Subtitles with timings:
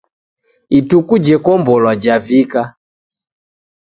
[0.79, 2.61] Ituku jekombolwa javika